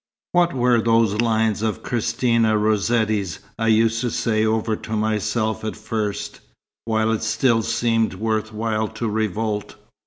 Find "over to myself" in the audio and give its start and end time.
4.43-5.63